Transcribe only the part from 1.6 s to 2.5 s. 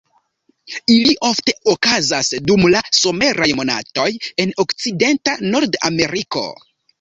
okazas